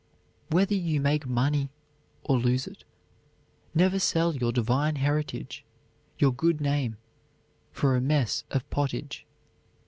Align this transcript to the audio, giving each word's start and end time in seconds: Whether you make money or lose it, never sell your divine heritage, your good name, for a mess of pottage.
Whether 0.49 0.73
you 0.73 0.99
make 0.99 1.27
money 1.27 1.69
or 2.23 2.39
lose 2.39 2.65
it, 2.65 2.85
never 3.75 3.99
sell 3.99 4.35
your 4.35 4.51
divine 4.51 4.95
heritage, 4.95 5.63
your 6.17 6.33
good 6.33 6.59
name, 6.59 6.97
for 7.71 7.95
a 7.95 8.01
mess 8.01 8.43
of 8.49 8.67
pottage. 8.71 9.27